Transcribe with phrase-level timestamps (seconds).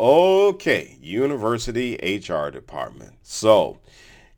[0.00, 3.16] Okay, university HR department.
[3.22, 3.80] So,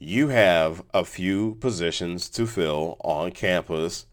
[0.00, 4.06] you have a few positions to fill on campus.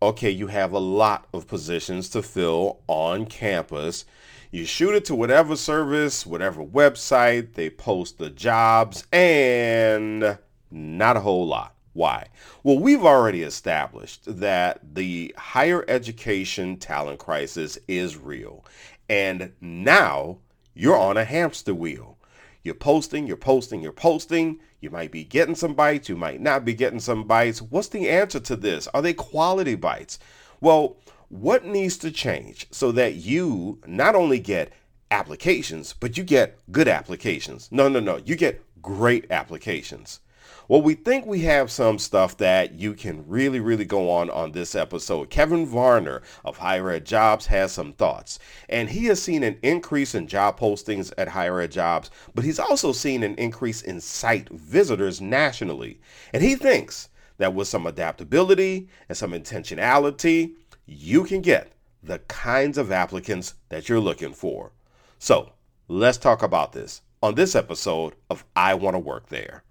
[0.00, 4.06] Okay, you have a lot of positions to fill on campus.
[4.50, 10.38] You shoot it to whatever service, whatever website, they post the jobs, and
[10.70, 11.74] not a whole lot.
[11.92, 12.28] Why?
[12.62, 18.64] Well, we've already established that the higher education talent crisis is real.
[19.10, 20.38] And now
[20.78, 22.16] you're on a hamster wheel.
[22.62, 24.60] You're posting, you're posting, you're posting.
[24.80, 27.60] You might be getting some bites, you might not be getting some bites.
[27.60, 28.86] What's the answer to this?
[28.94, 30.20] Are they quality bites?
[30.60, 30.96] Well,
[31.28, 34.72] what needs to change so that you not only get
[35.10, 37.68] applications, but you get good applications?
[37.72, 38.18] No, no, no.
[38.18, 40.20] You get great applications.
[40.68, 44.52] Well, we think we have some stuff that you can really, really go on on
[44.52, 45.30] this episode.
[45.30, 50.14] Kevin Varner of Higher Ed Jobs has some thoughts, and he has seen an increase
[50.14, 54.48] in job postings at Higher Ed Jobs, but he's also seen an increase in site
[54.50, 56.00] visitors nationally.
[56.32, 60.52] And he thinks that with some adaptability and some intentionality,
[60.86, 61.72] you can get
[62.02, 64.72] the kinds of applicants that you're looking for.
[65.18, 65.52] So
[65.88, 69.62] let's talk about this on this episode of I Want to Work There.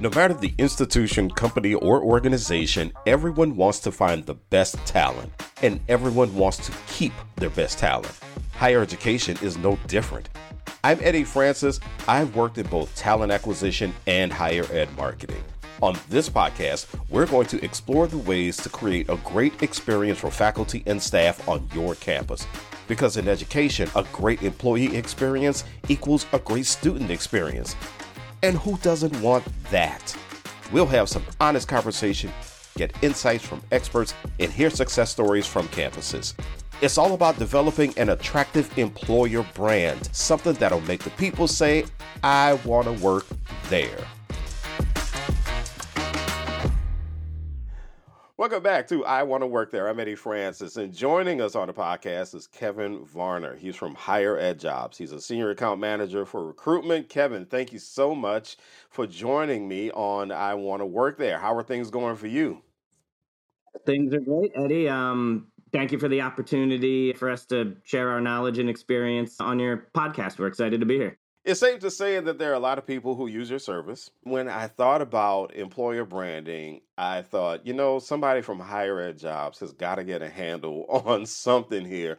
[0.00, 5.80] No matter the institution, company, or organization, everyone wants to find the best talent, and
[5.88, 8.16] everyone wants to keep their best talent.
[8.52, 10.28] Higher education is no different.
[10.84, 11.80] I'm Eddie Francis.
[12.06, 15.42] I've worked in both talent acquisition and higher ed marketing.
[15.82, 20.30] On this podcast, we're going to explore the ways to create a great experience for
[20.30, 22.46] faculty and staff on your campus.
[22.86, 27.74] Because in education, a great employee experience equals a great student experience.
[28.42, 30.16] And who doesn't want that?
[30.70, 32.30] We'll have some honest conversation,
[32.76, 36.34] get insights from experts, and hear success stories from campuses.
[36.80, 41.84] It's all about developing an attractive employer brand, something that'll make the people say,
[42.22, 43.26] I want to work
[43.68, 43.98] there.
[48.48, 49.90] Welcome back to I Want to Work There.
[49.90, 53.54] I'm Eddie Francis, and joining us on the podcast is Kevin Varner.
[53.54, 54.96] He's from Higher Ed Jobs.
[54.96, 57.10] He's a senior account manager for recruitment.
[57.10, 58.56] Kevin, thank you so much
[58.88, 61.38] for joining me on I Want to Work There.
[61.38, 62.62] How are things going for you?
[63.84, 64.88] Things are great, Eddie.
[64.88, 69.58] Um, thank you for the opportunity for us to share our knowledge and experience on
[69.58, 70.38] your podcast.
[70.38, 71.18] We're excited to be here.
[71.48, 74.10] It's safe to say that there are a lot of people who use your service.
[74.22, 79.58] When I thought about employer branding, I thought, you know, somebody from higher ed jobs
[79.60, 82.18] has got to get a handle on something here.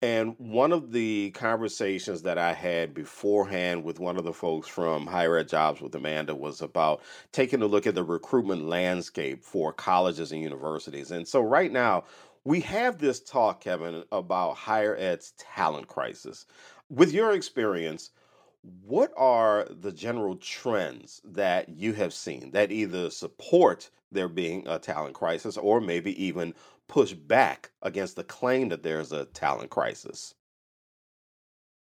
[0.00, 5.06] And one of the conversations that I had beforehand with one of the folks from
[5.06, 7.02] Higher Ed Jobs with Amanda was about
[7.32, 11.10] taking a look at the recruitment landscape for colleges and universities.
[11.10, 12.04] And so right now,
[12.44, 16.46] we have this talk, Kevin, about higher ed's talent crisis.
[16.88, 18.10] With your experience,
[18.62, 24.78] what are the general trends that you have seen that either support there being a
[24.78, 26.54] talent crisis or maybe even
[26.88, 30.34] push back against the claim that there's a talent crisis?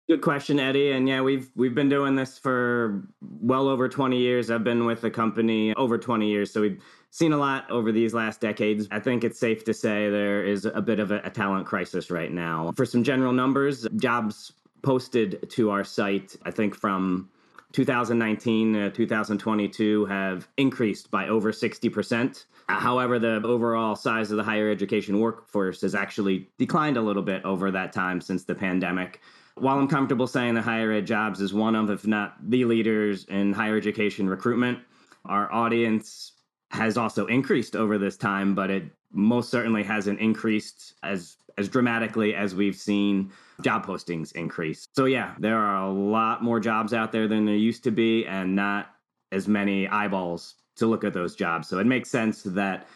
[0.08, 0.92] Good question, Eddie.
[0.92, 4.52] And yeah, we've we've been doing this for well over 20 years.
[4.52, 8.14] I've been with the company over 20 years, so we've seen a lot over these
[8.14, 8.88] last decades.
[8.92, 12.12] I think it's safe to say there is a bit of a, a talent crisis
[12.12, 12.72] right now.
[12.76, 14.52] For some general numbers, jobs
[14.86, 17.30] posted to our site, I think from
[17.74, 22.46] 2019 to 2022 have increased by over 60%.
[22.70, 27.44] However, the overall size of the higher education workforce has actually declined a little bit
[27.44, 29.22] over that time since the pandemic.
[29.56, 33.26] While I'm comfortable saying that higher ed jobs is one of, if not the leaders
[33.26, 34.80] in higher education recruitment,
[35.26, 36.34] our audience
[36.72, 42.36] has also increased over this time, but it most certainly hasn't increased as as dramatically
[42.36, 44.88] as we've seen job postings increase.
[44.94, 48.26] So yeah, there are a lot more jobs out there than there used to be
[48.26, 48.92] and not
[49.32, 51.68] as many eyeballs to look at those jobs.
[51.68, 52.88] So it makes sense that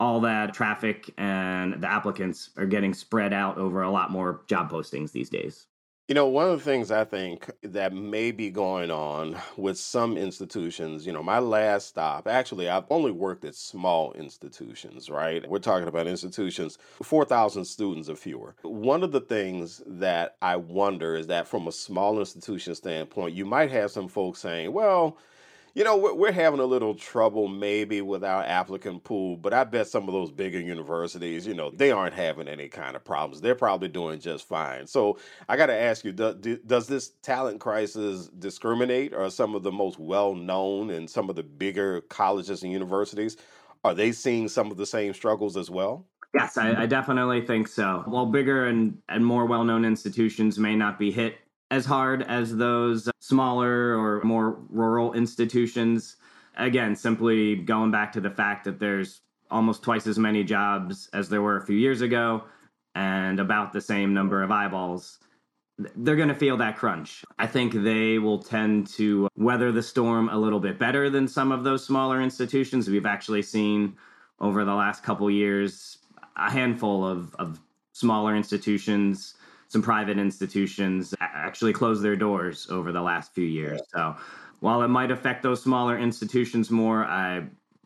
[0.00, 4.70] all that traffic and the applicants are getting spread out over a lot more job
[4.70, 5.66] postings these days.
[6.06, 10.18] You know, one of the things I think that may be going on with some
[10.18, 15.48] institutions, you know, my last stop, actually, I've only worked at small institutions, right?
[15.48, 18.54] We're talking about institutions, 4,000 students or fewer.
[18.60, 23.46] One of the things that I wonder is that from a small institution standpoint, you
[23.46, 25.16] might have some folks saying, well,
[25.74, 29.64] you know, we're, we're having a little trouble maybe with our applicant pool, but I
[29.64, 33.40] bet some of those bigger universities, you know, they aren't having any kind of problems.
[33.40, 34.86] They're probably doing just fine.
[34.86, 35.18] So
[35.48, 39.12] I got to ask you, do, do, does this talent crisis discriminate?
[39.12, 43.36] Or some of the most well known and some of the bigger colleges and universities,
[43.82, 46.06] are they seeing some of the same struggles as well?
[46.34, 48.02] Yes, I, I definitely think so.
[48.06, 51.36] While bigger and, and more well known institutions may not be hit
[51.70, 56.16] as hard as those smaller or more rural institutions,
[56.56, 59.20] again, simply going back to the fact that there's
[59.50, 62.44] almost twice as many jobs as there were a few years ago
[62.94, 65.18] and about the same number of eyeballs
[65.96, 67.24] they're going to feel that crunch.
[67.38, 71.50] I think they will tend to weather the storm a little bit better than some
[71.50, 72.88] of those smaller institutions.
[72.88, 73.96] We've actually seen
[74.40, 75.98] over the last couple years
[76.36, 77.60] a handful of, of
[77.92, 79.34] smaller institutions,
[79.68, 83.80] some private institutions actually closed their doors over the last few years.
[83.92, 84.16] So
[84.60, 87.44] while it might affect those smaller institutions more, I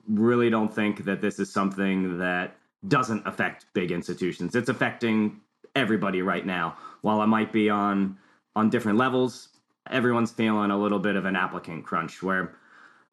[0.08, 4.54] really don't think that this is something that doesn't affect big institutions.
[4.54, 5.40] It's affecting
[5.75, 6.76] everybody right now.
[7.02, 8.19] While it might be on
[8.56, 9.48] on different levels,
[9.90, 12.54] everyone's feeling a little bit of an applicant crunch where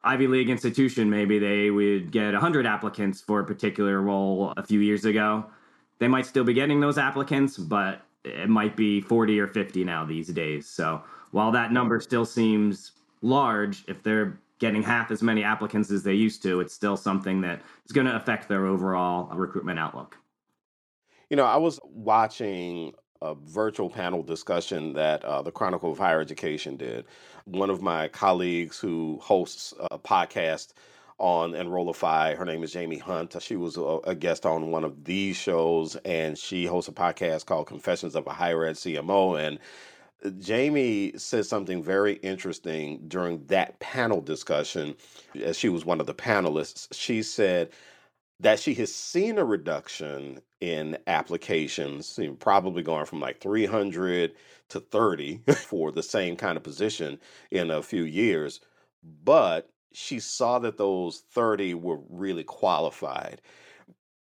[0.03, 4.79] Ivy League institution maybe they would get 100 applicants for a particular role a few
[4.79, 5.45] years ago.
[5.99, 10.05] They might still be getting those applicants, but it might be 40 or 50 now
[10.05, 10.67] these days.
[10.67, 16.03] So, while that number still seems large, if they're getting half as many applicants as
[16.03, 20.17] they used to, it's still something that is going to affect their overall recruitment outlook.
[21.29, 26.21] You know, I was watching a virtual panel discussion that uh, the Chronicle of Higher
[26.21, 27.05] Education did.
[27.45, 30.73] One of my colleagues who hosts a podcast
[31.19, 33.35] on Enrollify, her name is Jamie Hunt.
[33.41, 37.45] She was a, a guest on one of these shows, and she hosts a podcast
[37.45, 39.39] called Confessions of a Higher Ed CMO.
[39.39, 39.59] And
[40.25, 44.95] uh, Jamie said something very interesting during that panel discussion,
[45.43, 46.87] as she was one of the panelists.
[46.93, 47.69] She said,
[48.41, 54.33] that she has seen a reduction in applications, probably going from like 300
[54.69, 57.19] to 30 for the same kind of position
[57.51, 58.61] in a few years.
[59.23, 63.41] But she saw that those 30 were really qualified.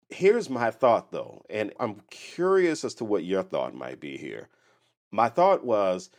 [0.10, 4.50] Here's my thought though, and I'm curious as to what your thought might be here.
[5.12, 6.10] My thought was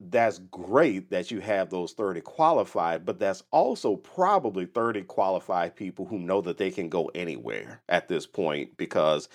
[0.00, 6.06] that's great that you have those 30 qualified, but that's also probably 30 qualified people
[6.06, 9.28] who know that they can go anywhere at this point because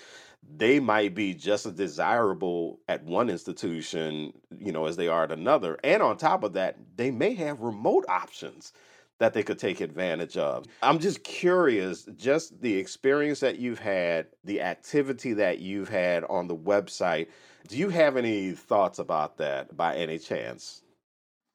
[0.56, 5.32] they might be just as desirable at one institution, you know, as they are at
[5.32, 5.78] another.
[5.84, 8.72] And on top of that, they may have remote options
[9.18, 10.66] that they could take advantage of.
[10.82, 16.48] I'm just curious, just the experience that you've had, the activity that you've had on
[16.48, 17.28] the website
[17.68, 20.82] do you have any thoughts about that by any chance?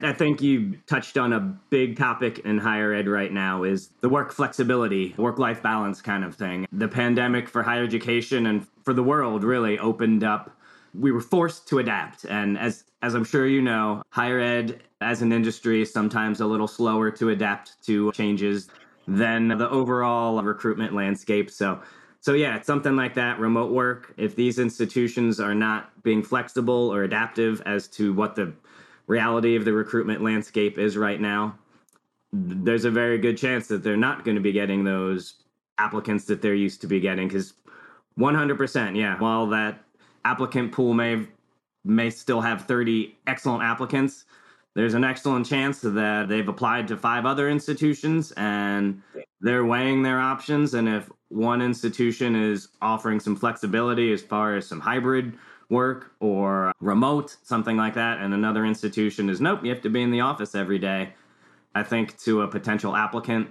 [0.02, 1.40] I think you touched on a
[1.70, 6.24] big topic in higher ed right now is the work flexibility, work life balance kind
[6.24, 6.66] of thing.
[6.72, 10.58] The pandemic for higher education and for the world really opened up
[10.94, 15.22] we were forced to adapt and as as I'm sure you know, higher ed as
[15.22, 18.68] an industry is sometimes a little slower to adapt to changes
[19.08, 21.50] than the overall recruitment landscape.
[21.50, 21.82] So
[22.22, 24.14] so yeah, it's something like that, remote work.
[24.18, 28.54] If these institutions are not being flexible or adaptive as to what the
[29.08, 31.58] reality of the recruitment landscape is right now,
[32.34, 35.36] there's a very good chance that they're not going to be getting those
[35.78, 37.54] applicants that they're used to be getting because
[38.20, 39.86] 100% yeah while that
[40.26, 41.26] applicant pool may
[41.84, 44.26] may still have 30 excellent applicants
[44.76, 49.02] there's an excellent chance that they've applied to five other institutions and
[49.42, 54.68] they're weighing their options and if one institution is offering some flexibility as far as
[54.68, 55.38] some hybrid
[55.70, 60.02] work or remote, something like that, and another institution is nope, you have to be
[60.02, 61.14] in the office every day.
[61.76, 63.50] I think to a potential applicant,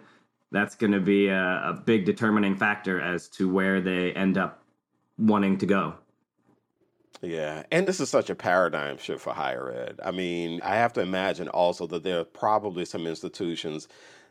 [0.50, 4.62] that's going to be a, a big determining factor as to where they end up
[5.19, 5.95] wanting to go.
[7.21, 9.99] Yeah, and this is such a paradigm shift for higher ed.
[10.05, 13.89] I mean, I have to imagine also that there are probably some institutions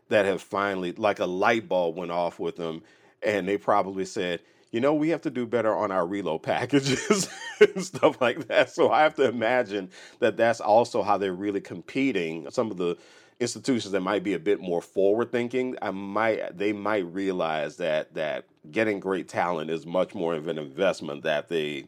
[0.10, 2.82] that have finally, like a light bulb went off with them
[3.22, 4.40] and they probably said,
[4.72, 7.30] you know, we have to do better on our reload packages
[7.60, 8.70] and stuff like that.
[8.70, 9.90] So I have to imagine
[10.20, 12.50] that that's also how they're really competing.
[12.52, 12.96] Some of the
[13.40, 18.14] institutions that might be a bit more forward thinking, I might they might realize that
[18.14, 21.88] that getting great talent is much more of an investment that they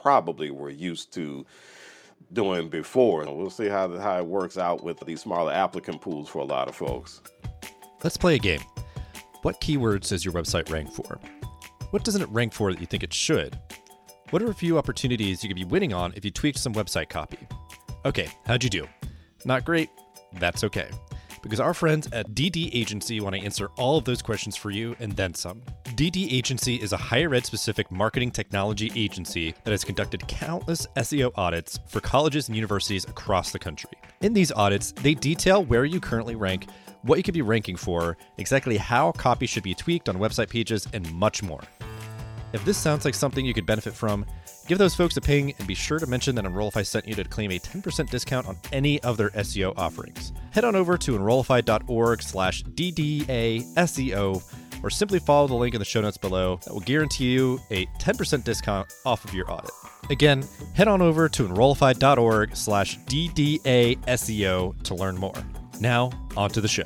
[0.00, 1.44] probably were used to
[2.32, 3.24] doing before.
[3.24, 6.68] We'll see how how it works out with these smaller applicant pools for a lot
[6.68, 7.20] of folks.
[8.02, 8.60] Let's play a game.
[9.42, 11.18] What keywords does your website rank for?
[11.90, 13.58] What doesn't it rank for that you think it should?
[14.30, 17.08] What are a few opportunities you could be winning on if you tweaked some website
[17.08, 17.38] copy?
[18.04, 18.86] Okay, how'd you do?
[19.44, 19.88] Not great?
[20.34, 20.90] That's okay.
[21.42, 24.96] Because our friends at DD Agency want to answer all of those questions for you
[24.98, 25.62] and then some.
[25.98, 31.32] DD Agency is a higher ed specific marketing technology agency that has conducted countless SEO
[31.34, 33.90] audits for colleges and universities across the country.
[34.20, 36.68] In these audits, they detail where you currently rank
[37.02, 40.86] what you could be ranking for, exactly how copy should be tweaked on website pages,
[40.92, 41.62] and much more.
[42.52, 44.24] If this sounds like something you could benefit from,
[44.68, 47.24] give those folks a ping and be sure to mention that Enrollify sent you to
[47.24, 50.32] claim a 10% discount on any of their SEO offerings.
[50.52, 54.44] Head on over to enrollify.org slash DDASEO
[54.82, 57.86] or simply follow the link in the show notes below that will guarantee you a
[57.98, 59.70] 10% discount off of your audit.
[60.10, 60.44] Again,
[60.74, 65.34] head on over to enrollify.org slash DDASEO to learn more.
[65.80, 66.84] Now, on to the show.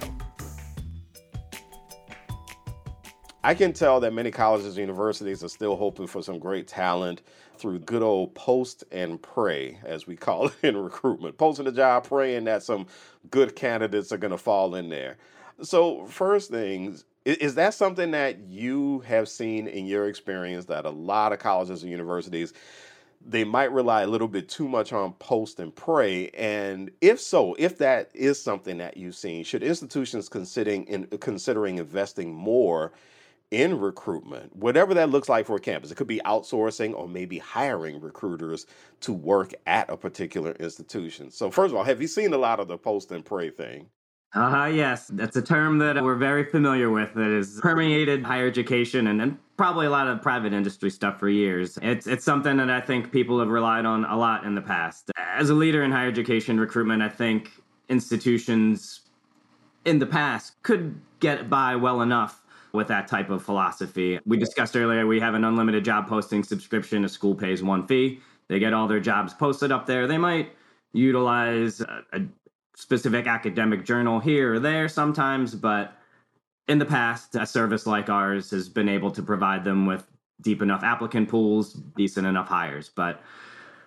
[3.45, 7.23] I can tell that many colleges and universities are still hoping for some great talent
[7.57, 11.39] through good old post and pray, as we call it in recruitment.
[11.39, 12.87] Posting a job, praying that some
[13.31, 15.17] good candidates are going to fall in there.
[15.63, 20.91] So, first things, is that something that you have seen in your experience that a
[20.91, 22.53] lot of colleges and universities
[23.25, 27.55] they might rely a little bit too much on post and pray and if so
[27.59, 32.93] if that is something that you've seen should institutions considering in, considering investing more
[33.53, 35.91] in recruitment, whatever that looks like for a campus.
[35.91, 38.67] It could be outsourcing or maybe hiring recruiters
[39.01, 41.31] to work at a particular institution.
[41.31, 43.91] So, first of all, have you seen a lot of the post and pray thing?
[44.35, 45.09] Uh huh, yes.
[45.09, 49.39] That's a term that we're very familiar with that has permeated higher education and, and
[49.59, 51.79] probably a lot of private industry stuff for years.
[51.83, 55.11] It's, it's something that I think people have relied on a lot in the past.
[55.19, 57.51] As a leader in higher education recruitment, I think
[57.91, 59.03] institutions
[59.85, 64.19] in the past could get by well enough with that type of philosophy.
[64.25, 67.05] We discussed earlier we have an unlimited job posting subscription.
[67.05, 68.21] A school pays one fee.
[68.49, 70.07] They get all their jobs posted up there.
[70.07, 70.53] They might
[70.95, 72.21] utilize a, a
[72.83, 75.93] specific academic journal here or there sometimes, but
[76.67, 80.05] in the past, a service like ours has been able to provide them with
[80.41, 82.89] deep enough applicant pools, decent enough hires.
[82.89, 83.23] But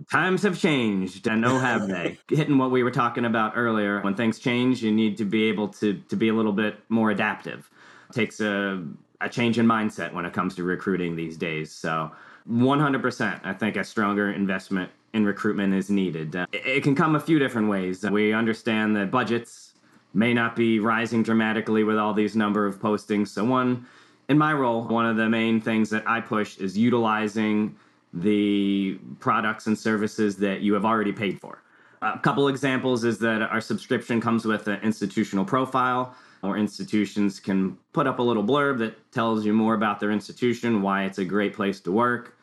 [0.10, 2.18] times have changed, and oh, have they?
[2.30, 5.68] Hitting what we were talking about earlier, when things change, you need to be able
[5.80, 7.70] to to be a little bit more adaptive
[8.10, 8.82] It takes a,
[9.20, 11.70] a change in mindset when it comes to recruiting these days.
[11.70, 12.12] So
[12.50, 16.36] 100%, I think a stronger investment in recruitment is needed.
[16.36, 18.04] Uh, it, it can come a few different ways.
[18.04, 19.74] We understand that budgets
[20.14, 23.30] may not be rising dramatically with all these number of postings.
[23.30, 23.86] So one
[24.30, 27.76] in my role, one of the main things that I push is utilizing
[28.14, 31.62] the products and services that you have already paid for.
[32.02, 37.78] A couple examples is that our subscription comes with an institutional profile or institutions can
[37.94, 41.26] put up a little blurb that tells you more about their institution, why it's a
[41.26, 42.35] great place to work.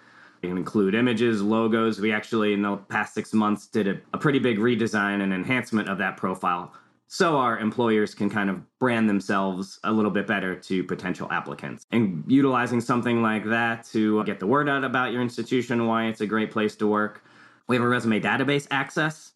[0.42, 2.00] Include images, logos.
[2.00, 5.88] We actually, in the past six months, did a, a pretty big redesign and enhancement
[5.88, 6.72] of that profile
[7.06, 11.84] so our employers can kind of brand themselves a little bit better to potential applicants.
[11.92, 16.06] And utilizing something like that to uh, get the word out about your institution, why
[16.06, 17.22] it's a great place to work.
[17.68, 19.32] We have a resume database access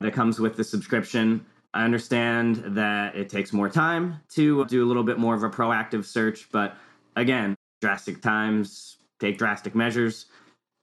[0.00, 1.44] that comes with the subscription.
[1.74, 5.50] I understand that it takes more time to do a little bit more of a
[5.50, 6.76] proactive search, but
[7.14, 10.26] again, drastic times take drastic measures.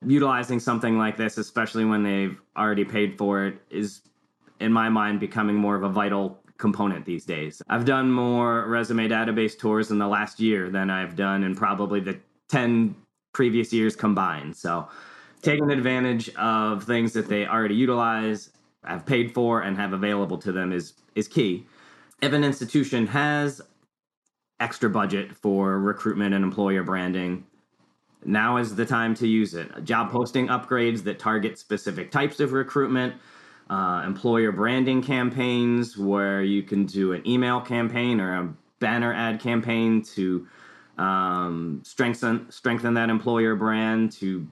[0.05, 4.01] Utilizing something like this, especially when they've already paid for it, is
[4.59, 7.61] in my mind becoming more of a vital component these days.
[7.69, 11.99] I've done more resume database tours in the last year than I've done in probably
[11.99, 12.17] the
[12.49, 12.95] 10
[13.33, 14.55] previous years combined.
[14.55, 14.87] So,
[15.41, 18.51] taking advantage of things that they already utilize
[18.85, 21.65] have paid for and have available to them is is key.
[22.21, 23.61] If an institution has
[24.59, 27.45] extra budget for recruitment and employer branding,
[28.25, 29.83] now is the time to use it.
[29.83, 33.15] Job posting upgrades that target specific types of recruitment,
[33.69, 39.39] uh, employer branding campaigns where you can do an email campaign or a banner ad
[39.39, 40.47] campaign to
[40.97, 44.47] um, strengthen strengthen that employer brand to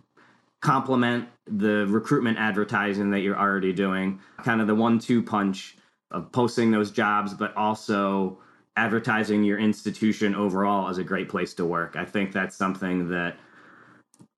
[0.62, 5.78] complement the recruitment advertising that you're already doing, kind of the one two punch
[6.12, 8.38] of posting those jobs, but also
[8.76, 11.96] advertising your institution overall as a great place to work.
[11.96, 13.38] I think that's something that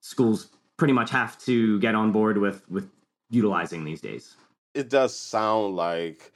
[0.06, 2.88] schools pretty much have to get on board with with
[3.32, 4.36] utilizing these days.
[4.76, 6.32] It does sound like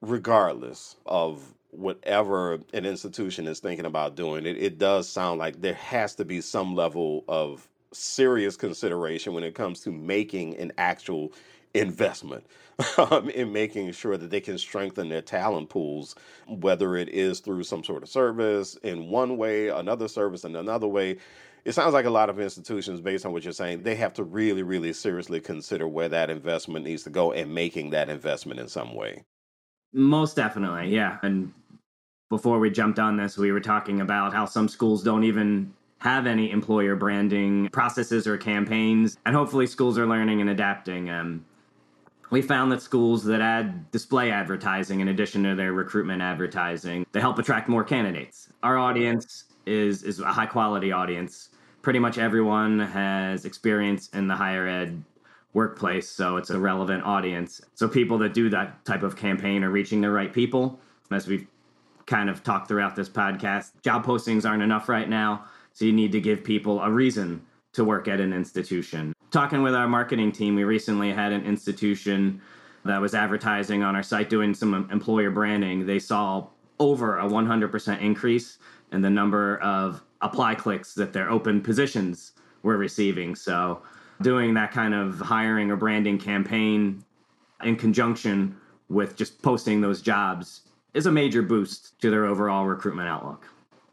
[0.00, 5.74] regardless of whatever an institution is thinking about doing it, it does sound like there
[5.74, 11.32] has to be some level of serious consideration when it comes to making an actual
[11.74, 12.44] investment
[12.98, 16.14] um, in making sure that they can strengthen their talent pools,
[16.46, 20.88] whether it is through some sort of service in one way, another service in another
[20.88, 21.16] way.
[21.64, 24.24] It sounds like a lot of institutions, based on what you're saying, they have to
[24.24, 28.66] really, really seriously consider where that investment needs to go and making that investment in
[28.66, 29.24] some way.
[29.92, 31.18] Most definitely, yeah.
[31.22, 31.52] And
[32.30, 36.26] before we jumped on this, we were talking about how some schools don't even have
[36.26, 39.16] any employer branding processes or campaigns.
[39.24, 41.08] And hopefully, schools are learning and adapting.
[41.08, 41.44] Um,
[42.30, 47.20] we found that schools that add display advertising in addition to their recruitment advertising, they
[47.20, 48.48] help attract more candidates.
[48.62, 51.50] Our audience is is a high quality audience.
[51.82, 55.02] pretty much everyone has experience in the higher ed
[55.52, 57.60] workplace, so it's a relevant audience.
[57.74, 60.78] So people that do that type of campaign are reaching the right people.
[61.10, 61.46] As we've
[62.06, 66.12] kind of talked throughout this podcast, job postings aren't enough right now, so you need
[66.12, 69.14] to give people a reason to work at an institution.
[69.30, 72.40] Talking with our marketing team, we recently had an institution
[72.84, 75.86] that was advertising on our site doing some employer branding.
[75.86, 76.46] They saw
[76.78, 78.58] over a 100% increase
[78.92, 83.34] in the number of apply clicks that their open positions were receiving.
[83.34, 83.82] So,
[84.22, 87.04] doing that kind of hiring or branding campaign
[87.62, 88.56] in conjunction
[88.88, 90.62] with just posting those jobs
[90.92, 93.46] is a major boost to their overall recruitment outlook.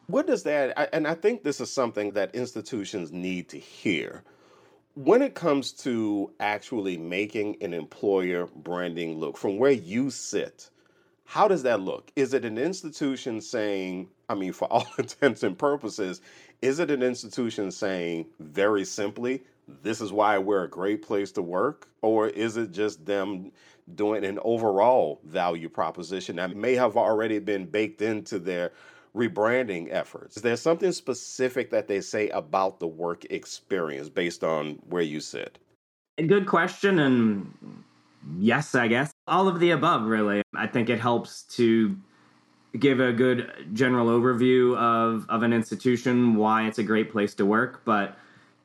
[0.07, 4.23] What does that, and I think this is something that institutions need to hear.
[4.95, 10.69] When it comes to actually making an employer branding look, from where you sit,
[11.25, 12.09] how does that look?
[12.15, 16.21] Is it an institution saying, I mean, for all intents and purposes,
[16.61, 21.41] is it an institution saying very simply, this is why we're a great place to
[21.41, 21.89] work?
[22.01, 23.51] Or is it just them
[23.93, 28.71] doing an overall value proposition that may have already been baked into their
[29.17, 30.37] rebranding efforts?
[30.37, 35.19] Is there something specific that they say about the work experience based on where you
[35.19, 35.57] sit?
[36.17, 36.99] A good question.
[36.99, 37.83] And
[38.37, 39.11] yes, I guess.
[39.27, 40.41] All of the above, really.
[40.55, 41.95] I think it helps to
[42.79, 47.45] give a good general overview of, of an institution, why it's a great place to
[47.45, 47.81] work.
[47.85, 48.17] But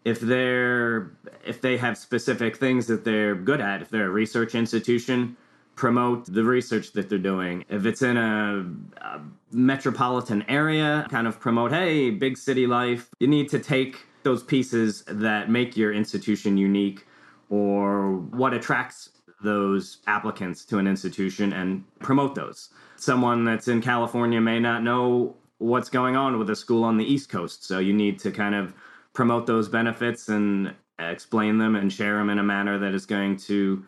[0.05, 1.13] if they're
[1.45, 5.37] if they have specific things that they're good at, if they're a research institution,
[5.75, 7.65] promote the research that they're doing.
[7.69, 8.67] If it's in a,
[9.01, 9.21] a
[9.53, 13.09] metropolitan area, kind of promote, hey, big city life.
[13.21, 17.07] You need to take those pieces that make your institution unique
[17.51, 19.11] or what attracts
[19.43, 22.71] those applicants to an institution and promote those.
[22.97, 27.05] Someone that's in California may not know what's going on with a school on the
[27.05, 28.75] East Coast, so you need to kind of
[29.13, 33.37] promote those benefits and explain them and share them in a manner that is going
[33.37, 33.85] to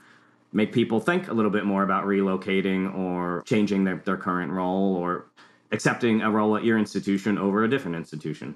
[0.54, 4.94] make people think a little bit more about relocating or changing their, their current role
[4.94, 5.26] or
[5.72, 8.54] accepting a role at your institution over a different institution.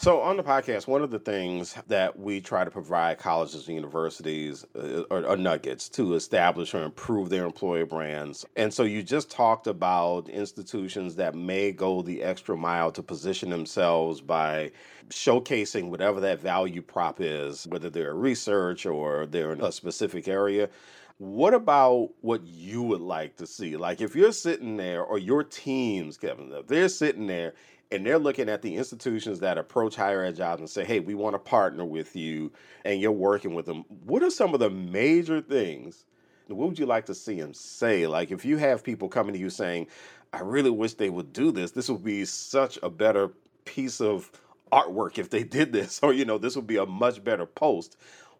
[0.00, 3.74] So, on the podcast, one of the things that we try to provide colleges and
[3.74, 8.46] universities uh, are, are, nuggets to establish or improve their employer brands.
[8.54, 13.50] And so, you just talked about institutions that may go the extra mile to position
[13.50, 14.70] themselves by
[15.08, 20.68] showcasing whatever that value prop is, whether they're research or they're in a specific area.
[21.16, 23.76] What about what you would like to see?
[23.76, 27.54] Like, if you're sitting there, or your teams, Kevin, if they're sitting there
[27.90, 31.14] and they're looking at the institutions that approach higher ed jobs and say, hey, we
[31.14, 32.52] want to partner with you,
[32.84, 33.84] and you're working with them.
[34.04, 36.04] What are some of the major things?
[36.48, 38.06] What would you like to see them say?
[38.06, 39.86] Like, if you have people coming to you saying,
[40.32, 43.30] I really wish they would do this, this would be such a better
[43.64, 44.30] piece of
[44.72, 47.96] artwork if they did this, or, you know, this would be a much better post.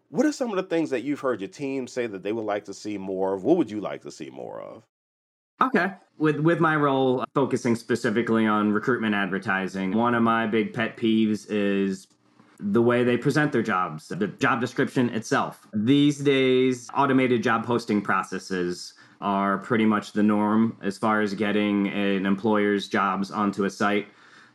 [0.09, 2.45] What are some of the things that you've heard your team say that they would
[2.45, 3.43] like to see more of?
[3.43, 4.83] What would you like to see more of?
[5.61, 5.93] Okay.
[6.17, 10.97] With with my role uh, focusing specifically on recruitment advertising, one of my big pet
[10.97, 12.07] peeves is
[12.59, 15.65] the way they present their jobs, the job description itself.
[15.73, 21.87] These days, automated job posting processes are pretty much the norm as far as getting
[21.87, 24.07] an employer's jobs onto a site.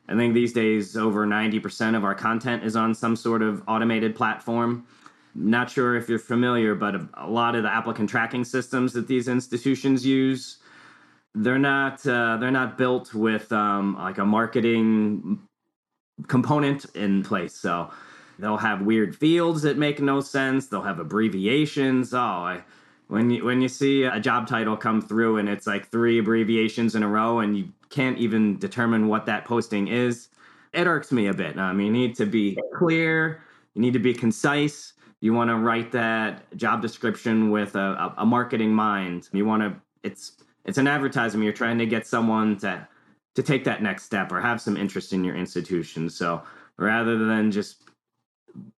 [0.09, 4.15] I think these days over 90% of our content is on some sort of automated
[4.15, 4.87] platform.
[5.35, 9.29] Not sure if you're familiar, but a, lot of the applicant tracking systems that these
[9.29, 10.59] institutions use
[11.35, 15.41] they're not uh, they're not built with um, like a marketing
[16.29, 17.55] component in place.
[17.55, 17.91] So
[18.39, 20.69] they'll have weird fields that make no sense.
[20.69, 22.15] They'll have abbreviations.
[22.15, 22.63] Oh, I,
[23.09, 26.95] when you when you see a job title come through and it's like three abbreviations
[26.95, 30.29] in a row and you can't even determine what that posting is,
[30.73, 31.59] it irks me a bit.
[31.59, 33.43] I mean, you need to be clear.
[33.75, 34.93] You need to be concise.
[35.21, 39.29] You want to write that job description with a, a marketing mind.
[39.33, 39.75] You want to.
[40.03, 40.33] It's
[40.65, 41.45] it's an advertisement.
[41.45, 42.87] You're trying to get someone to
[43.35, 46.09] to take that next step or have some interest in your institution.
[46.09, 46.43] So
[46.79, 47.83] rather than just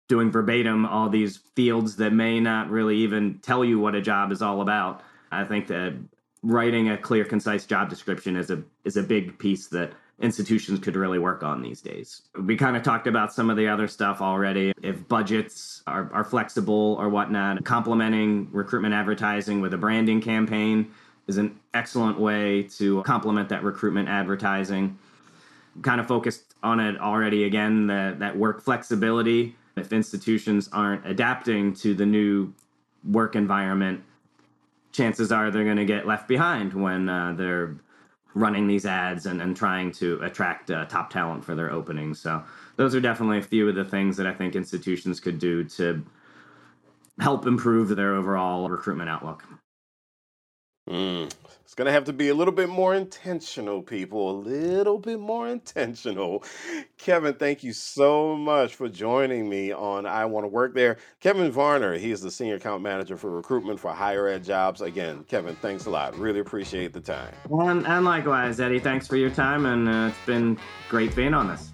[0.07, 4.31] doing verbatim all these fields that may not really even tell you what a job
[4.31, 5.93] is all about, I think that
[6.41, 10.95] writing a clear, concise job description is a is a big piece that institutions could
[10.95, 12.21] really work on these days.
[12.41, 14.71] We kind of talked about some of the other stuff already.
[14.81, 20.93] If budgets are, are flexible or whatnot, complementing recruitment advertising with a branding campaign
[21.27, 24.97] is an excellent way to complement that recruitment advertising.
[25.81, 29.55] Kind of focused on it already again, the, that work flexibility.
[29.75, 32.53] If institutions aren't adapting to the new
[33.03, 34.03] work environment,
[34.91, 37.75] chances are they're going to get left behind when uh, they're
[38.33, 42.19] running these ads and, and trying to attract uh, top talent for their openings.
[42.19, 42.43] So
[42.75, 46.05] those are definitely a few of the things that I think institutions could do to
[47.19, 49.43] help improve their overall recruitment outlook.
[50.89, 51.31] Mm,
[51.63, 54.29] it's going to have to be a little bit more intentional, people.
[54.29, 56.43] A little bit more intentional.
[56.97, 60.97] Kevin, thank you so much for joining me on I Want to Work There.
[61.21, 64.81] Kevin Varner, he is the Senior Account Manager for Recruitment for Higher Ed Jobs.
[64.81, 66.15] Again, Kevin, thanks a lot.
[66.19, 67.33] Really appreciate the time.
[67.49, 71.47] And, and likewise, Eddie, thanks for your time, and uh, it's been great being on
[71.47, 71.71] this.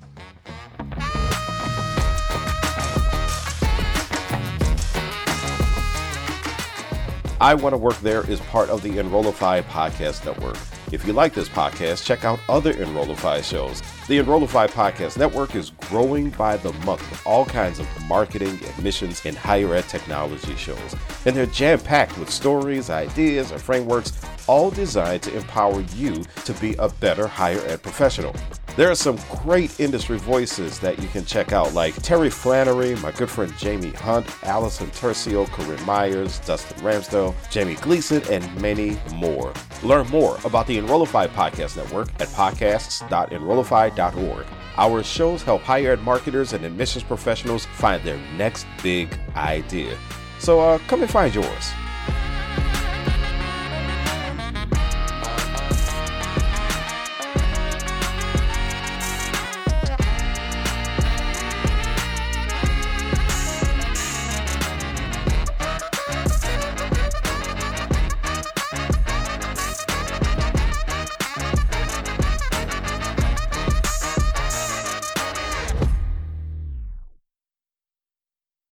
[7.41, 10.58] I Want to Work There is part of the Enrollify Podcast Network.
[10.91, 13.82] If you like this podcast, check out other Enrollify shows.
[14.08, 19.25] The Enrollify Podcast Network is growing by the month with all kinds of marketing, admissions,
[19.25, 20.95] and higher ed technology shows.
[21.25, 26.54] And they're jam packed with stories, ideas, and frameworks, all designed to empower you to
[26.62, 28.36] be a better higher ed professional.
[28.77, 33.12] There are some great industry voices that you can check out, like Terry Flannery, my
[33.12, 39.51] good friend Jamie Hunt, Allison Tercio, Corinne Myers, Dustin Ramsdell, Jamie Gleason, and many more.
[39.84, 44.45] Learn more about the Enrollify Podcast Network at podcasts.enrollify.org.
[44.77, 49.97] Our shows help higher ed marketers and admissions professionals find their next big idea.
[50.39, 51.71] So uh, come and find yours.